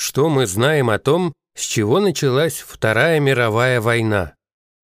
[0.00, 4.36] Что мы знаем о том, с чего началась Вторая мировая война?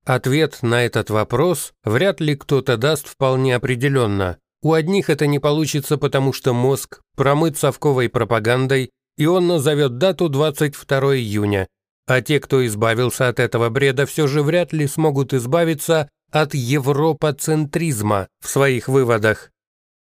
[0.04, 4.38] Ответ на этот вопрос вряд ли кто-то даст вполне определенно.
[4.60, 10.28] У одних это не получится, потому что мозг промыт совковой пропагандой, и он назовет дату
[10.28, 11.68] 22 июня.
[12.08, 18.26] А те, кто избавился от этого бреда, все же вряд ли смогут избавиться от европоцентризма
[18.40, 19.52] в своих выводах.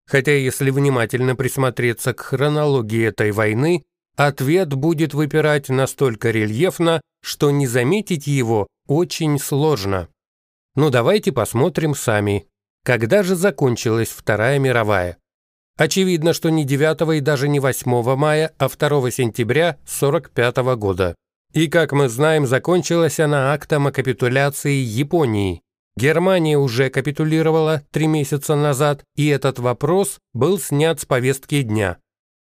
[0.07, 3.83] Хотя если внимательно присмотреться к хронологии этой войны,
[4.15, 10.09] ответ будет выпирать настолько рельефно, что не заметить его очень сложно.
[10.75, 12.47] Ну давайте посмотрим сами.
[12.83, 15.17] Когда же закончилась Вторая мировая?
[15.77, 21.15] Очевидно, что не 9 и даже не 8 мая, а 2 сентября 45 года.
[21.53, 25.61] И, как мы знаем, закончилась она актом о капитуляции Японии.
[25.95, 31.97] Германия уже капитулировала три месяца назад, и этот вопрос был снят с повестки дня.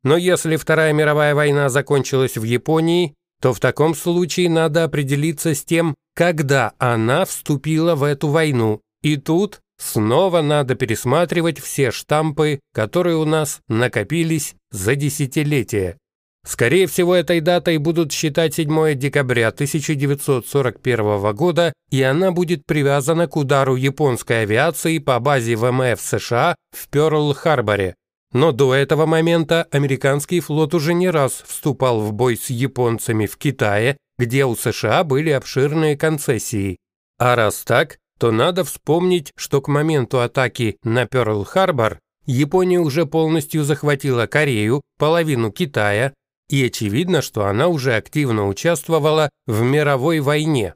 [0.07, 5.65] Но если Вторая мировая война закончилась в Японии, то в таком случае надо определиться с
[5.65, 8.81] тем, когда она вступила в эту войну.
[9.03, 15.99] И тут снова надо пересматривать все штампы, которые у нас накопились за десятилетия.
[16.47, 23.37] Скорее всего, этой датой будут считать 7 декабря 1941 года, и она будет привязана к
[23.37, 27.95] удару японской авиации по базе ВМФ США в Пёрл-Харборе.
[28.33, 33.37] Но до этого момента американский флот уже не раз вступал в бой с японцами в
[33.37, 36.79] Китае, где у США были обширные концессии.
[37.19, 43.63] А раз так, то надо вспомнить, что к моменту атаки на Пёрл-Харбор Япония уже полностью
[43.63, 46.13] захватила Корею, половину Китая,
[46.49, 50.75] и очевидно, что она уже активно участвовала в мировой войне,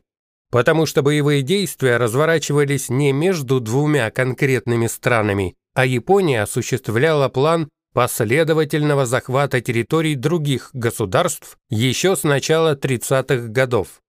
[0.51, 9.07] потому что боевые действия разворачивались не между двумя конкретными странами, а Япония осуществляла план последовательного
[9.07, 14.01] захвата территорий других государств еще с начала 30-х годов.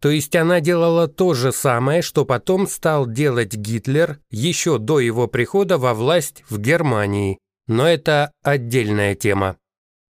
[0.00, 5.26] То есть она делала то же самое, что потом стал делать Гитлер еще до его
[5.26, 7.38] прихода во власть в Германии.
[7.66, 9.56] Но это отдельная тема.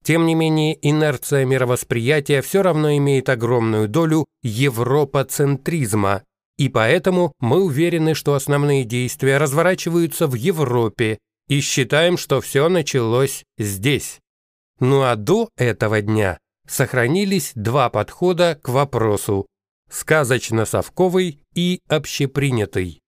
[0.03, 6.22] Тем не менее, инерция мировосприятия все равно имеет огромную долю европоцентризма,
[6.56, 13.44] и поэтому мы уверены, что основные действия разворачиваются в Европе, и считаем, что все началось
[13.59, 14.20] здесь.
[14.81, 19.47] Ну а до этого дня сохранились два подхода к вопросу–
[19.91, 23.00] сказочно-совковый и общепринятый.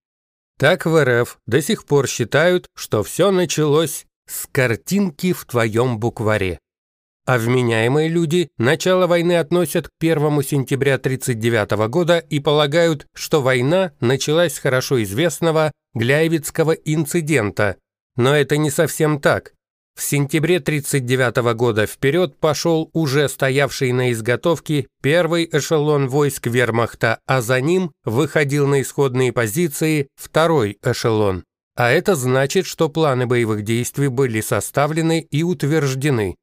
[0.58, 6.58] Так в РФ до сих пор считают, что все началось с картинки в твоем букваре.
[7.26, 13.90] А вменяемые люди начало войны относят к 1 сентября 1939 года и полагают, что война
[13.98, 17.76] началась с хорошо известного Гляевицкого инцидента.
[18.16, 19.52] Но это не совсем так.
[19.96, 27.40] В сентябре 1939 года вперед пошел уже стоявший на изготовке первый эшелон войск вермахта, а
[27.40, 31.42] за ним выходил на исходные позиции второй эшелон.
[31.76, 36.36] А это значит, что планы боевых действий были составлены и утверждены.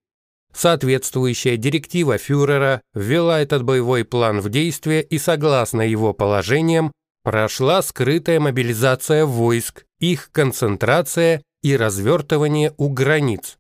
[0.56, 6.92] Соответствующая директива фюрера ввела этот боевой план в действие и, согласно его положениям,
[7.24, 13.58] прошла скрытая мобилизация войск, их концентрация и развертывание у границ.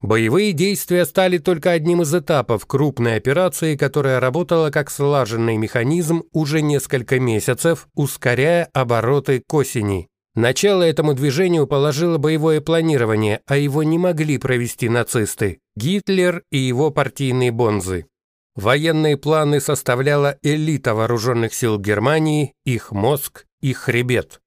[0.00, 6.60] Боевые действия стали только одним из этапов крупной операции, которая работала как слаженный механизм уже
[6.60, 10.08] несколько месяцев, ускоряя обороты к осени.
[10.34, 16.90] Начало этому движению положило боевое планирование, а его не могли провести нацисты, Гитлер и его
[16.90, 18.06] партийные бонзы.
[18.56, 24.40] Военные планы составляла элита вооруженных сил Германии, их мозг, их хребет.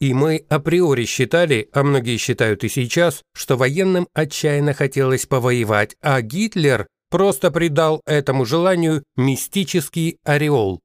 [0.00, 6.20] И мы априори считали, а многие считают и сейчас, что военным отчаянно хотелось повоевать, а
[6.20, 10.80] Гитлер просто придал этому желанию мистический ореол.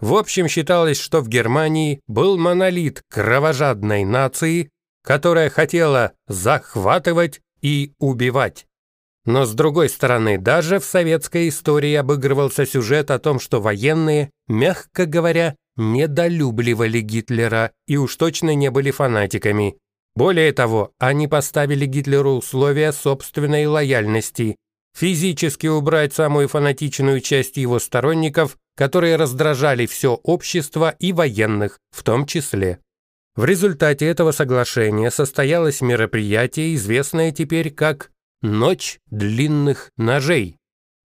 [0.00, 4.70] В общем, считалось, что в Германии был монолит кровожадной нации,
[5.02, 8.66] которая хотела захватывать и убивать.
[9.24, 15.06] Но с другой стороны, даже в советской истории обыгрывался сюжет о том, что военные, мягко
[15.06, 19.78] говоря, недолюбливали Гитлера и уж точно не были фанатиками.
[20.14, 24.56] Более того, они поставили Гитлеру условия собственной лояльности,
[24.96, 32.26] физически убрать самую фанатичную часть его сторонников которые раздражали все общество и военных в том
[32.26, 32.78] числе.
[33.34, 38.10] В результате этого соглашения состоялось мероприятие, известное теперь как
[38.42, 40.56] «Ночь длинных ножей»,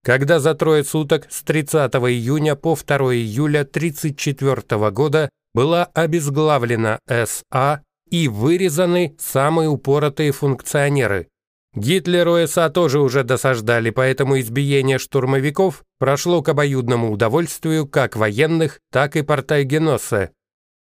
[0.04, 7.82] когда за трое суток с 30 июня по 2 июля 1934 года была обезглавлена СА
[8.10, 11.28] и вырезаны самые упоротые функционеры.
[11.74, 19.16] Гитлеру СА тоже уже досаждали, поэтому избиение штурмовиков прошло к обоюдному удовольствию как военных, так
[19.16, 20.32] и Портайгеноса.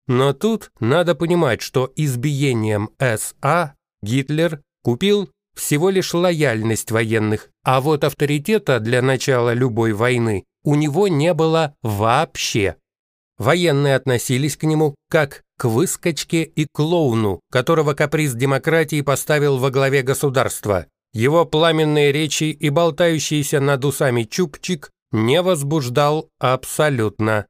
[0.06, 8.04] Но тут надо понимать, что избиением СА Гитлер купил всего лишь лояльность военных, а вот
[8.04, 12.76] авторитета для начала любой войны у него не было вообще.
[13.38, 20.02] Военные относились к нему как к выскочке и клоуну, которого каприз демократии поставил во главе
[20.02, 20.84] государства.
[21.14, 27.46] Его пламенные речи и болтающийся над усами чубчик не возбуждал абсолютно.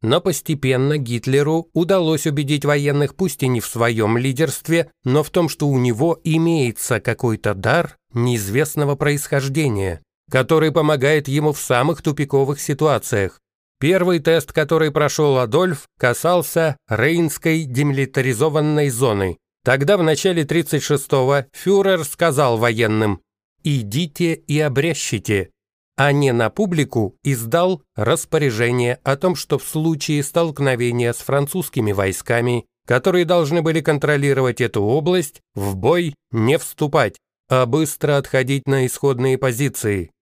[0.00, 5.48] Но постепенно Гитлеру удалось убедить военных пусть и не в своем лидерстве, но в том,
[5.48, 10.00] что у него имеется какой-то дар неизвестного происхождения,
[10.30, 13.40] который помогает ему в самых тупиковых ситуациях.
[13.80, 19.38] Первый тест, который прошел Адольф, касался Рейнской демилитаризованной зоны.
[19.64, 23.20] Тогда, в начале 36-го, фюрер сказал военным
[23.62, 25.50] «Идите и обрящите»,
[25.98, 32.66] а не на публику издал распоряжение о том, что в случае столкновения с французскими войсками,
[32.86, 37.16] которые должны были контролировать эту область, в бой не вступать,
[37.50, 40.12] а быстро отходить на исходные позиции.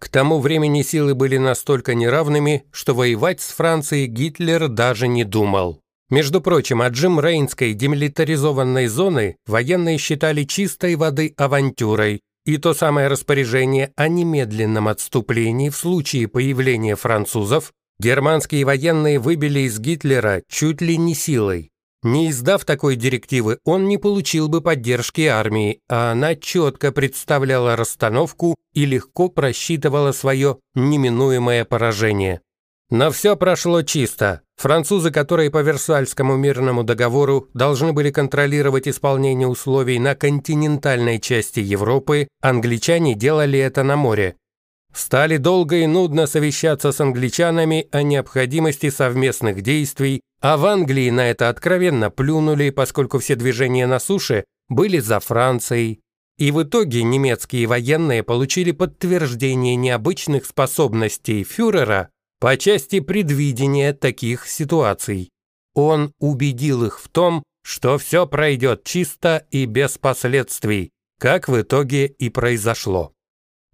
[0.00, 5.80] К тому времени силы были настолько неравными, что воевать с Францией Гитлер даже не думал.
[6.08, 13.92] Между прочим, отжим Рейнской демилитаризованной зоны военные считали чистой воды авантюрой, и то самое распоряжение
[13.96, 21.14] о немедленном отступлении в случае появления французов германские военные выбили из Гитлера чуть ли не
[21.14, 21.70] силой.
[22.02, 28.54] Не издав такой директивы, он не получил бы поддержки армии, а она четко представляла расстановку
[28.74, 32.42] и легко просчитывала свое неминуемое поражение.
[32.90, 34.42] Но все прошло чисто.
[34.56, 42.28] Французы, которые по Версальскому мирному договору должны были контролировать исполнение условий на континентальной части Европы,
[42.40, 44.36] англичане делали это на море.
[44.94, 51.28] Стали долго и нудно совещаться с англичанами о необходимости совместных действий, а в Англии на
[51.28, 56.00] это откровенно плюнули, поскольку все движения на суше были за Францией.
[56.38, 62.08] И в итоге немецкие военные получили подтверждение необычных способностей фюрера
[62.38, 65.30] по части предвидения таких ситуаций.
[65.74, 72.06] Он убедил их в том, что все пройдет чисто и без последствий, как в итоге
[72.06, 73.12] и произошло.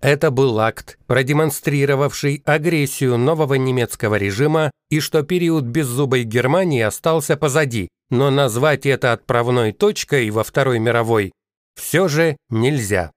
[0.01, 7.89] Это был акт, продемонстрировавший агрессию нового немецкого режима и что период беззубой Германии остался позади,
[8.11, 11.33] но назвать это отправной точкой во Второй мировой
[11.75, 13.13] все же нельзя.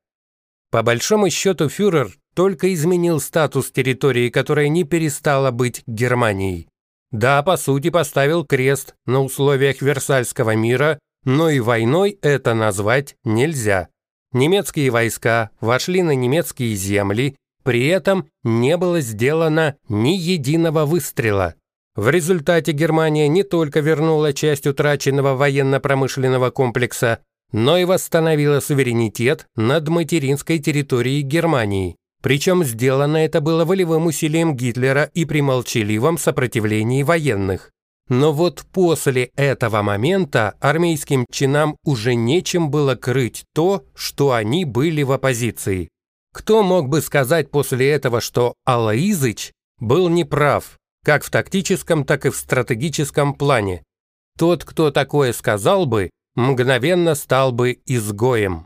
[0.71, 6.68] По большому счету фюрер только изменил статус территории, которая не перестала быть Германией.
[7.12, 13.88] Да, по сути, поставил крест на условиях Версальского мира, но и войной это назвать нельзя.
[14.34, 21.56] Немецкие войска вошли на немецкие земли, при этом не было сделано ни единого выстрела.
[21.96, 27.20] В результате Германия не только вернула часть утраченного военно-промышленного комплекса,
[27.54, 31.96] но и восстановила суверенитет над материнской территорией Германии.
[32.25, 37.69] Причем сделано это было волевым усилием Гитлера и при молчаливом сопротивлении военных.
[38.10, 45.04] Но вот после этого момента армейским чинам уже нечем было крыть то, что они были
[45.04, 45.89] в оппозиции.
[46.33, 52.32] Кто мог бы сказать после этого, что Алаизыч был неправ, как в тактическом, так и
[52.32, 53.84] в стратегическом плане?
[54.36, 58.65] Тот, кто такое сказал бы, мгновенно стал бы изгоем.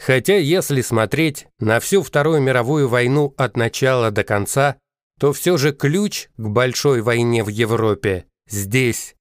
[0.00, 4.76] Хотя если смотреть на всю Вторую мировую войну от начала до конца,
[5.18, 9.14] то все же ключ к большой войне в Европе здесь.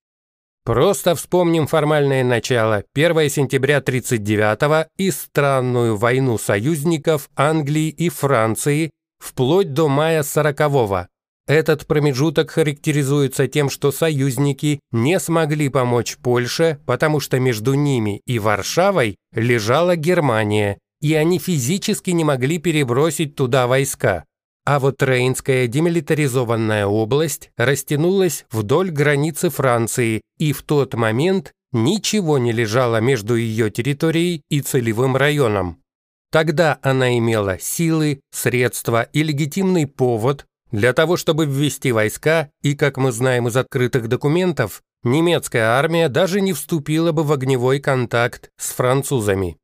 [0.63, 9.73] Просто вспомним формальное начало 1 сентября 1939 и странную войну союзников Англии и Франции вплоть
[9.73, 11.07] до мая 40-го.
[11.49, 18.37] Этот промежуток характеризуется тем, что союзники не смогли помочь Польше, потому что между ними и
[18.37, 24.25] Варшавой лежала Германия, и они физически не могли перебросить туда войска.
[24.63, 32.51] А вот Рейнская демилитаризованная область растянулась вдоль границы Франции, и в тот момент ничего не
[32.51, 35.79] лежало между ее территорией и целевым районом.
[36.31, 42.97] Тогда она имела силы, средства и легитимный повод для того, чтобы ввести войска, и, как
[42.97, 48.71] мы знаем из открытых документов, немецкая армия даже не вступила бы в огневой контакт с
[48.71, 49.57] французами.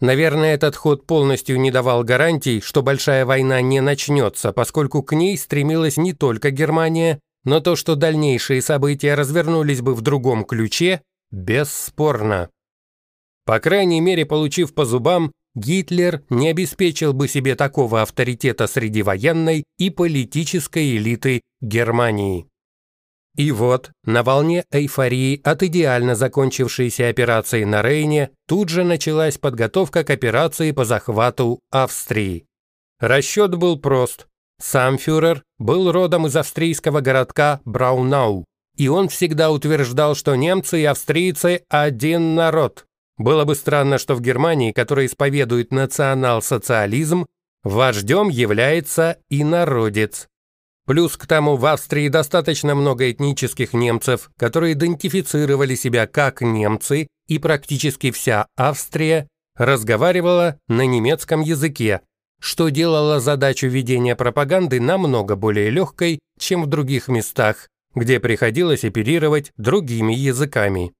[0.00, 5.36] Наверное, этот ход полностью не давал гарантий, что большая война не начнется, поскольку к ней
[5.36, 12.48] стремилась не только Германия, но то, что дальнейшие события развернулись бы в другом ключе, бесспорно.
[13.44, 19.64] По крайней мере, получив по зубам, Гитлер не обеспечил бы себе такого авторитета среди военной
[19.78, 22.46] и политической элиты Германии.
[23.36, 30.04] И вот, на волне эйфории от идеально закончившейся операции на Рейне, тут же началась подготовка
[30.04, 32.46] к операции по захвату Австрии.
[32.98, 34.26] Расчет был прост.
[34.60, 38.44] Сам фюрер был родом из австрийского городка Браунау,
[38.76, 42.84] и он всегда утверждал, что немцы и австрийцы– один народ.
[43.20, 47.26] Было бы странно, что в Германии, которая исповедует национал-социализм,
[47.62, 50.26] вождем является и народец.
[50.86, 57.38] Плюс к тому в Австрии достаточно много этнических немцев, которые идентифицировали себя как немцы, и
[57.38, 62.00] практически вся Австрия разговаривала на немецком языке,
[62.40, 69.52] что делало задачу ведения пропаганды намного более легкой, чем в других местах, где приходилось оперировать
[69.58, 70.94] другими языками.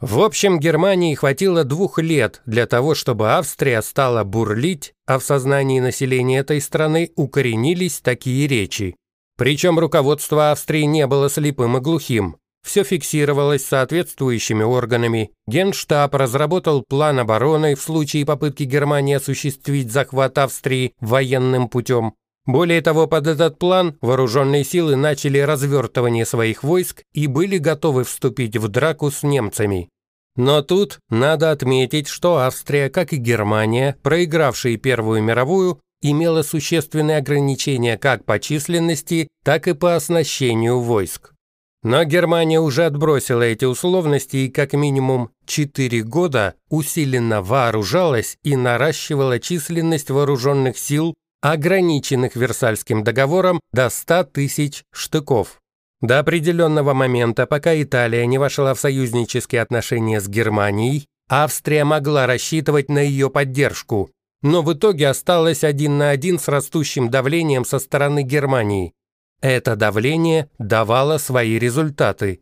[0.00, 5.80] В общем, Германии хватило двух лет для того, чтобы Австрия стала бурлить, а в сознании
[5.80, 8.94] населения этой страны укоренились такие речи.
[9.36, 12.36] Причем руководство Австрии не было слепым и глухим.
[12.64, 15.30] Все фиксировалось соответствующими органами.
[15.46, 22.14] Генштаб разработал план обороны в случае попытки Германии осуществить захват Австрии военным путем.
[22.48, 28.56] Более того, под этот план вооруженные силы начали развертывание своих войск и были готовы вступить
[28.56, 29.90] в драку с немцами.
[30.34, 37.98] Но тут надо отметить, что Австрия, как и Германия, проигравшие Первую мировую, имела существенные ограничения
[37.98, 41.34] как по численности, так и по оснащению войск.
[41.82, 49.38] Но Германия уже отбросила эти условности и как минимум 4 года усиленно вооружалась и наращивала
[49.38, 55.60] численность вооруженных сил, ограниченных Версальским договором до 100 тысяч штыков.
[56.00, 62.88] До определенного момента, пока Италия не вошла в союзнические отношения с Германией, Австрия могла рассчитывать
[62.88, 64.10] на ее поддержку,
[64.42, 68.94] но в итоге осталась один на один с растущим давлением со стороны Германии.
[69.40, 72.40] Это давление давало свои результаты.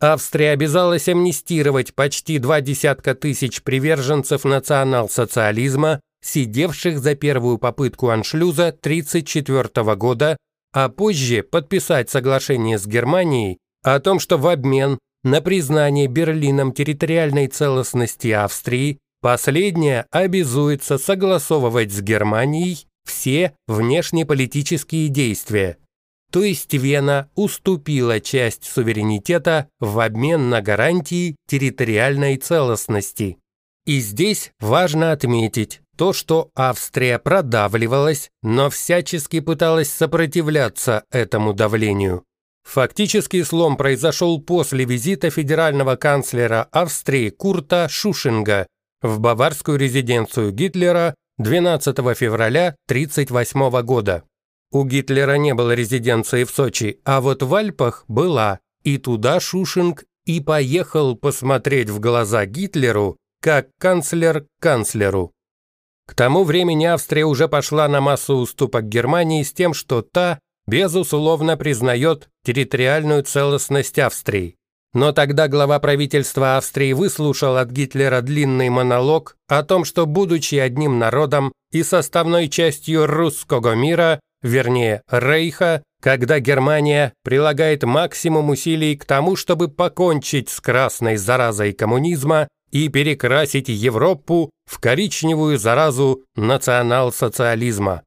[0.00, 9.96] Австрия обязалась амнистировать почти два десятка тысяч приверженцев национал-социализма, сидевших за первую попытку аншлюза 1934
[9.96, 10.36] года,
[10.72, 17.48] а позже подписать соглашение с Германией о том, что в обмен на признание Берлином территориальной
[17.48, 25.78] целостности Австрии Последняя обязуется согласовывать с Германией все внешнеполитические действия.
[26.32, 33.38] То есть Вена уступила часть суверенитета в обмен на гарантии территориальной целостности.
[33.86, 42.24] И здесь важно отметить то, что Австрия продавливалась, но всячески пыталась сопротивляться этому давлению.
[42.64, 48.66] Фактический слом произошел после визита федерального канцлера Австрии Курта Шушинга
[49.00, 54.24] в баварскую резиденцию Гитлера 12 февраля 1938 года.
[54.72, 60.02] У Гитлера не было резиденции в Сочи, а вот в Альпах была, и туда Шушинг
[60.26, 65.32] и поехал посмотреть в глаза Гитлеру, как канцлер канцлеру.
[66.06, 71.56] К тому времени Австрия уже пошла на массу уступок Германии с тем, что та, безусловно,
[71.56, 74.56] признает территориальную целостность Австрии.
[74.94, 80.98] Но тогда глава правительства Австрии выслушал от Гитлера длинный монолог о том, что, будучи одним
[80.98, 89.34] народом и составной частью русского мира, вернее, Рейха, когда Германия прилагает максимум усилий к тому,
[89.34, 98.02] чтобы покончить с красной заразой коммунизма и перекрасить Европу в коричневую заразу национал-социализма.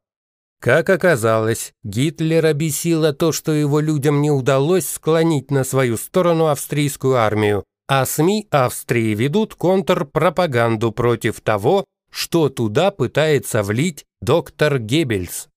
[0.60, 7.15] Как оказалось, Гитлера бесило то, что его людям не удалось склонить на свою сторону австрийскую
[7.15, 15.50] армию, а СМИ Австрии ведут контрпропаганду против того, что туда пытается влить доктор Геббельс.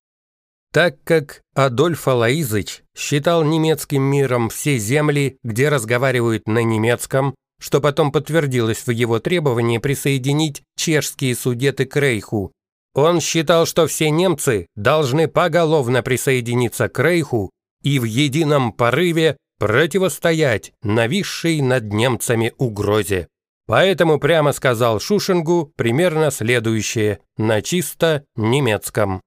[0.71, 8.11] Так как Адольф Алаизыч считал немецким миром все земли, где разговаривают на немецком, что потом
[8.11, 12.53] подтвердилось в его требовании присоединить чешские судеты к Рейху,
[12.93, 17.51] он считал, что все немцы должны поголовно присоединиться к Рейху
[17.83, 23.27] и в едином порыве противостоять нависшей над немцами угрозе.
[23.67, 29.21] Поэтому прямо сказал Шушингу примерно следующее на чисто немецком.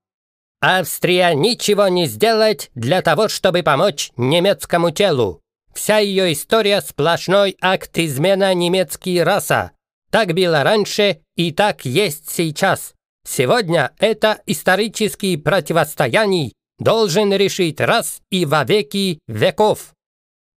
[0.60, 5.41] «Австрия ничего не сделать для того, чтобы помочь немецкому телу.
[5.74, 9.72] Вся ее история сплошной акт измена немецкий раса.
[10.10, 12.94] Так было раньше и так есть сейчас.
[13.26, 19.94] Сегодня это исторический противостояний должен решить раз и во веки веков.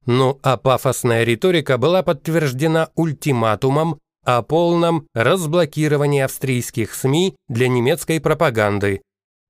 [0.06, 9.02] Ну а пафосная риторика была подтверждена ультиматумом, о полном разблокировании австрийских СМИ для немецкой пропаганды.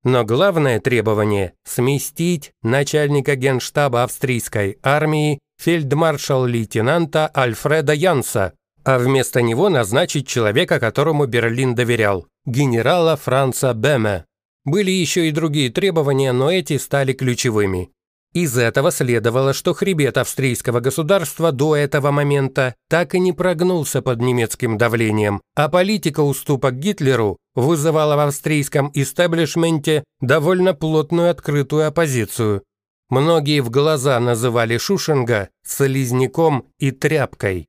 [0.04, 10.28] Но главное требование– сместить начальника генштаба австрийской армии фельдмаршал-лейтенанта Альфреда Янса, а вместо него назначить
[10.28, 14.26] человека, которому Берлин доверял– генерала Франца Беме.
[14.64, 17.92] Были еще и другие требования, но эти стали ключевыми.
[18.36, 24.20] Из этого следовало, что хребет австрийского государства до этого момента так и не прогнулся под
[24.20, 32.64] немецким давлением, а политика уступок Гитлеру вызывала в австрийском истеблишменте довольно плотную открытую оппозицию.
[33.10, 37.68] Многие в глаза называли Шушенга «слизняком» и «тряпкой».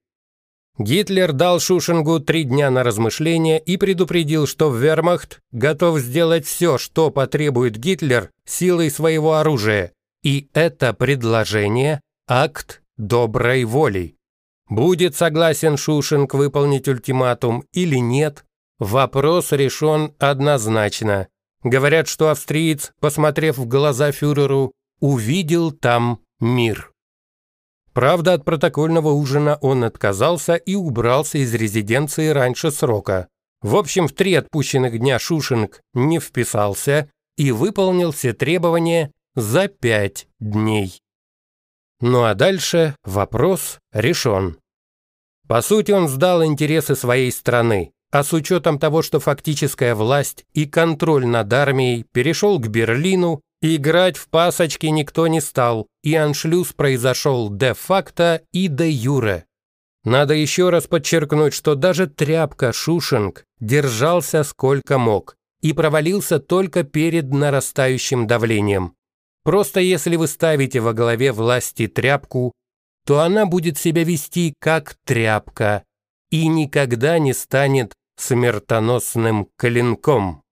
[0.79, 7.11] Гитлер дал Шушингу три дня на размышление и предупредил, что Вермахт готов сделать все, что
[7.11, 14.17] потребует Гитлер силой своего оружия, и это предложение– акт доброй воли.
[14.69, 18.45] Будет согласен Шушинг выполнить ультиматум или нет,
[18.79, 21.29] вопрос решен однозначно.
[21.63, 26.93] Говорят, что австриец, посмотрев в глаза фюреру, увидел там мир.
[27.93, 33.29] Правда, от протокольного ужина он отказался и убрался из резиденции раньше срока.
[33.63, 40.29] В общем, в три отпущенных дня Шушинг не вписался и выполнил все требования за пять
[40.41, 41.01] дней.
[42.01, 44.59] Ну а дальше вопрос решен.
[45.49, 50.67] По сути, он сдал интересы своей страны, а с учетом того, что фактическая власть и
[50.67, 57.51] контроль над армией перешел к Берлину, играть в пасочки никто не стал, и аншлюз произошел
[57.51, 59.47] де-факто и де-юре.
[60.05, 67.33] Надо еще раз подчеркнуть, что даже тряпка Шушинг держался сколько мог и провалился только перед
[67.33, 68.95] нарастающим давлением.
[69.43, 72.53] Просто если вы ставите во главе власти тряпку,
[73.05, 75.85] то она будет себя вести как тряпка
[76.31, 80.43] и никогда не станет смертоносным клинком.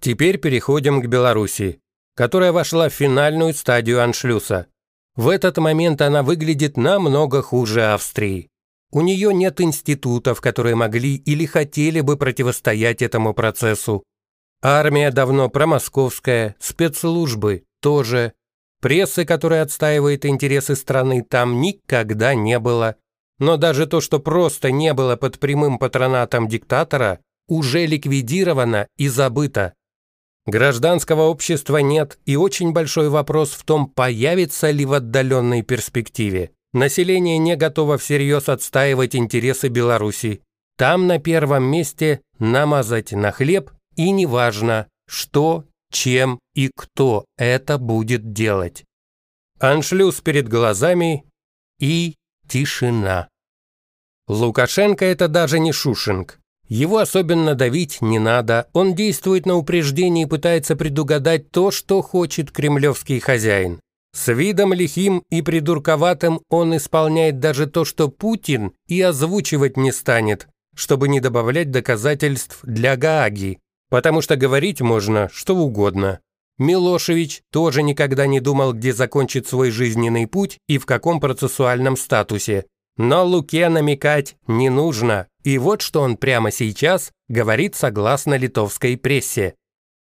[0.00, 1.80] Теперь переходим к Беларуси,
[2.18, 4.66] которая вошла в финальную стадию аншлюса.
[5.14, 8.48] В этот момент она выглядит намного хуже Австрии.
[8.90, 14.02] У нее нет институтов, которые могли или хотели бы противостоять этому процессу.
[14.60, 18.32] Армия давно промосковская, спецслужбы тоже.
[18.80, 22.96] Прессы, которая отстаивает интересы страны, там никогда не было.
[23.38, 29.74] Но даже то, что просто не было под прямым патронатом диктатора, уже ликвидировано и забыто.
[30.48, 36.52] Гражданского общества нет, и очень большой вопрос в том, появится ли в отдаленной перспективе.
[36.72, 40.40] Население не готово всерьез отстаивать интересы Беларуси.
[40.78, 48.32] Там на первом месте намазать на хлеб, и неважно, что чем и кто это будет
[48.32, 48.84] делать.
[49.60, 51.26] Аншлюз перед глазами
[51.78, 52.16] и
[52.48, 53.28] тишина.
[54.28, 56.40] Лукашенко это даже не Шушинг.
[56.68, 62.50] Его особенно давить не надо, он действует на упреждение и пытается предугадать то, что хочет
[62.50, 63.80] кремлевский хозяин.
[64.14, 70.48] С видом лихим и придурковатым он исполняет даже то, что Путин и озвучивать не станет,
[70.74, 76.20] чтобы не добавлять доказательств для Гааги потому что говорить можно что угодно.
[76.58, 82.66] Милошевич тоже никогда не думал, где закончит свой жизненный путь и в каком процессуальном статусе.
[82.96, 89.54] Но Луке намекать не нужно, и вот что он прямо сейчас говорит согласно литовской прессе.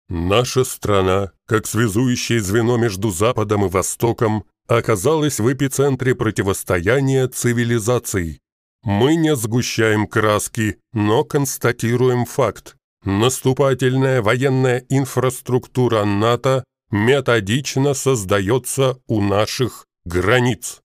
[0.09, 8.41] «Наша страна, как связующее звено между Западом и Востоком, оказалась в эпицентре противостояния цивилизаций.
[8.83, 12.77] Мы не сгущаем краски, но констатируем факт.
[13.05, 20.81] Наступательная военная инфраструктура НАТО методично создается у наших границ.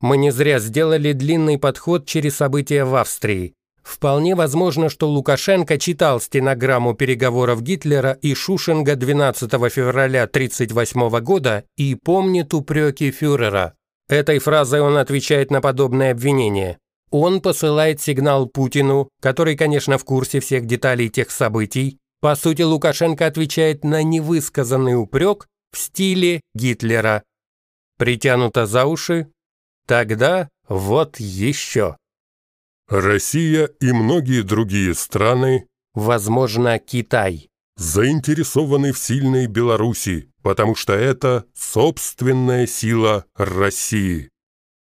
[0.00, 3.54] Мы не зря сделали длинный подход через события в Австрии.
[3.82, 11.94] Вполне возможно, что Лукашенко читал стенограмму переговоров Гитлера и Шушенга 12 февраля 1938 года и
[11.94, 13.74] помнит упреки фюрера.
[14.08, 16.78] Этой фразой он отвечает на подобное обвинение.
[17.10, 21.98] Он посылает сигнал Путину, который, конечно, в курсе всех деталей тех событий.
[22.20, 27.22] По сути, Лукашенко отвечает на невысказанный упрек в стиле Гитлера.
[27.98, 29.28] Притянуто за уши?
[29.86, 31.96] Тогда вот еще.
[32.92, 42.66] Россия и многие другие страны, возможно, Китай, заинтересованы в сильной Беларуси, потому что это собственная
[42.66, 44.28] сила России.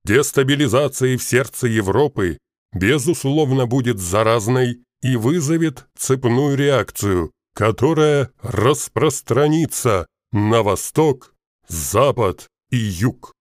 [0.07, 2.39] Дестабилизация в сердце Европы,
[2.73, 11.35] безусловно, будет заразной и вызовет цепную реакцию, которая распространится на восток,
[11.69, 13.35] запад и юг.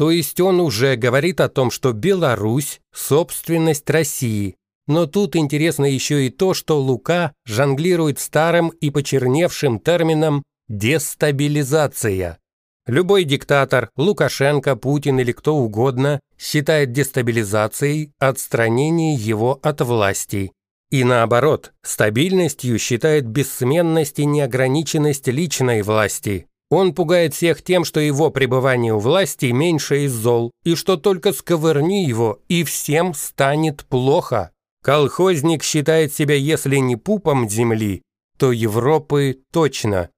[0.00, 4.56] То есть он уже говорит о том, что Беларусь– собственность России.
[4.86, 12.38] Но тут интересно еще и то, что Лука жонглирует старым и почерневшим термином «дестабилизация».
[12.86, 20.50] Любой диктатор, Лукашенко, Путин или кто угодно, считает дестабилизацией отстранение его от власти.
[20.90, 26.46] И наоборот, стабильностью считает бессменность и неограниченность личной власти.
[26.70, 31.32] Он пугает всех тем, что его пребывание у власти меньше из зол, и что только
[31.32, 34.52] сковырни его, и всем станет плохо.
[34.82, 38.02] Колхозник считает себя, если не пупом земли,
[38.38, 40.10] то Европы точно.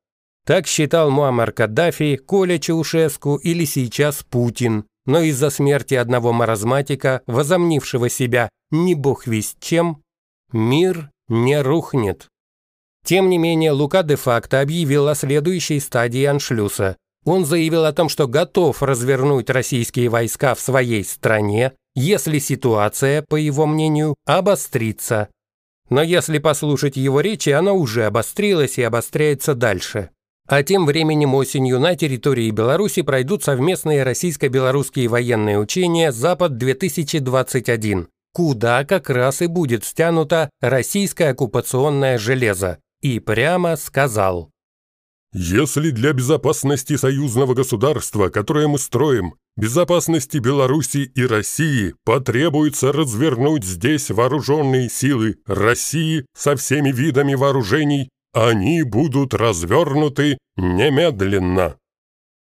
[0.47, 4.85] Так считал Муаммар Каддафи, Коля Чаушеску или сейчас Путин.
[5.07, 10.03] Но из-за смерти одного маразматика, возомнившего себя не бог весть чем,
[10.53, 12.29] мир не рухнет.
[13.05, 16.97] Тем не менее, Лука де-факто объявил о следующей стадии аншлюса.
[17.25, 23.37] Он заявил о том, что готов развернуть российские войска в своей стране, если ситуация, по
[23.37, 25.29] его мнению, обострится.
[25.91, 30.11] Но если послушать его речи, она уже обострилась и обостряется дальше.
[30.49, 39.11] А тем временем осенью на территории Беларуси пройдут совместные российско-белорусские военные учения «Запад-2021», куда как
[39.11, 42.79] раз и будет стянуто российское оккупационное железо.
[43.03, 44.51] И прямо сказал.
[45.35, 54.11] «Если для безопасности союзного государства, которое мы строим, безопасности Беларуси и России потребуется развернуть здесь
[54.11, 61.77] вооруженные силы России со всеми видами вооружений, они будут развернуты немедленно.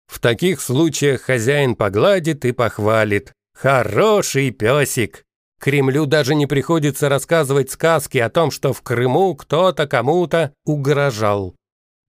[0.06, 3.32] В таких случаях хозяин погладит и похвалит.
[3.54, 5.24] Хороший песик.
[5.61, 11.55] Кремлю даже не приходится рассказывать сказки о том, что в Крыму кто-то кому-то угрожал.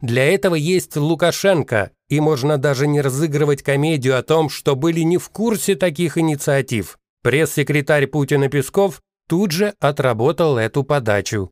[0.02, 5.18] Для этого есть Лукашенко, и можно даже не разыгрывать комедию о том, что были не
[5.18, 6.98] в курсе таких инициатив.
[7.22, 11.52] Пресс-секретарь Путина Песков тут же отработал эту подачу.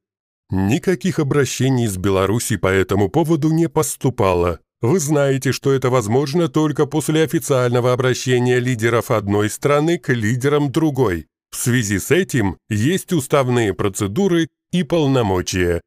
[0.50, 4.60] Никаких обращений с Беларуси по этому поводу не поступало.
[4.80, 11.28] Вы знаете, что это возможно только после официального обращения лидеров одной страны к лидерам другой.
[11.52, 15.82] В связи с этим есть уставные процедуры и полномочия.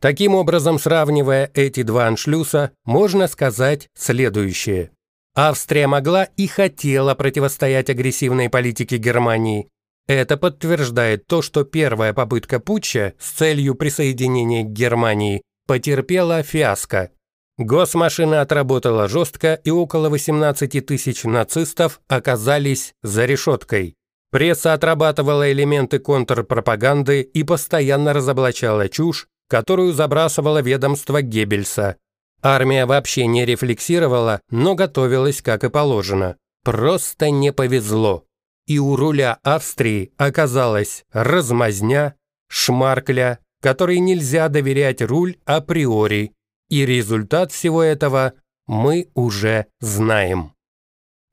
[0.00, 4.90] Таким образом, сравнивая эти два аншлюса, можно сказать следующее.
[5.34, 9.68] Австрия могла и хотела противостоять агрессивной политике Германии.
[10.08, 17.10] Это подтверждает то, что первая попытка путча с целью присоединения к Германии потерпела фиаско.
[17.56, 23.94] Госмашина отработала жестко, и около 18 тысяч нацистов оказались за решеткой.
[24.32, 31.98] Пресса отрабатывала элементы контрпропаганды и постоянно разоблачала чушь, которую забрасывало ведомство Геббельса.
[32.42, 36.36] Армия вообще не рефлексировала, но готовилась как и положено.
[36.64, 38.24] Просто не повезло.
[38.66, 42.14] И у руля Австрии оказалась размазня,
[42.48, 46.32] шмаркля, которой нельзя доверять руль априори.
[46.70, 48.32] И результат всего этого
[48.66, 50.54] мы уже знаем.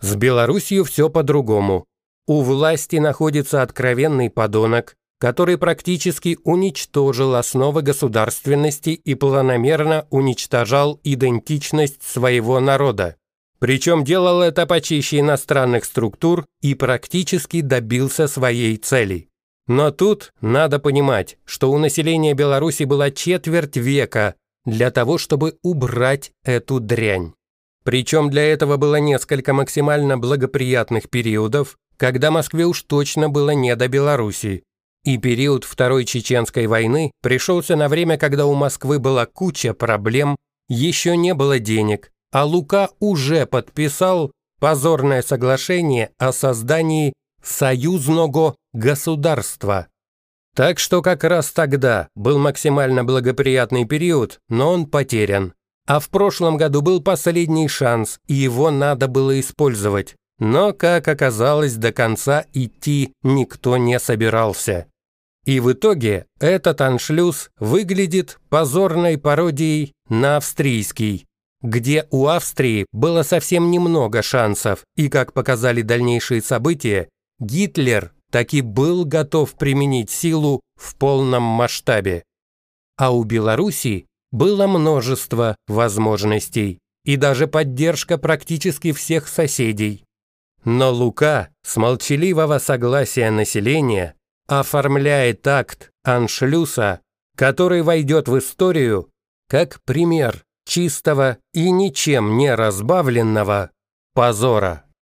[0.02, 1.86] С Белоруссией все по-другому.
[2.30, 12.60] У власти находится откровенный подонок, который практически уничтожил основы государственности и планомерно уничтожал идентичность своего
[12.60, 13.15] народа.
[13.58, 19.28] Причем делал это почище иностранных структур и практически добился своей цели.
[19.65, 26.30] Но тут надо понимать, что у населения Беларуси была четверть века для того, чтобы убрать
[26.44, 27.34] эту дрянь.
[27.84, 33.90] Причем для этого было несколько максимально благоприятных периодов, когда Москве уж точно было не до
[33.90, 34.64] Беларуси.
[35.04, 40.36] И период Второй Чеченской войны пришелся на время, когда у Москвы была куча проблем,
[40.70, 49.88] еще не было денег, а Лука уже подписал позорное соглашение о создании союзного государства.
[50.56, 55.54] Так что как раз тогда был максимально благоприятный период, но он потерян.
[55.88, 60.16] А в прошлом году был последний шанс, и его надо было использовать.
[60.39, 64.88] Но, как оказалось, до конца идти никто не собирался.
[65.45, 71.28] И в итоге этот аншлюз выглядит позорной пародией на австрийский,
[71.62, 79.06] где у Австрии было совсем немного шансов, и, как показали дальнейшие события, Гитлер таки был
[79.06, 82.23] готов применить силу в полном масштабе.
[82.97, 90.04] А у Беларуси было множество возможностей и даже поддержка практически всех соседей.
[90.63, 94.15] Но Лука с молчаливого согласия населения
[94.48, 97.02] оформляет акт аншлюса,
[97.36, 99.10] который войдет в историю
[99.48, 103.72] как пример чистого и ничем не разбавленного
[104.13, 104.86] позора.